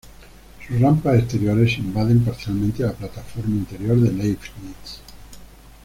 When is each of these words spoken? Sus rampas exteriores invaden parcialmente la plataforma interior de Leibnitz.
Sus 0.65 0.79
rampas 0.81 1.15
exteriores 1.19 1.77
invaden 1.77 2.21
parcialmente 2.25 2.81
la 2.81 2.91
plataforma 2.91 3.51
interior 3.57 3.97
de 4.01 4.11
Leibnitz. 4.11 4.99